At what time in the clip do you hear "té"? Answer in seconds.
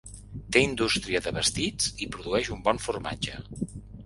0.55-0.61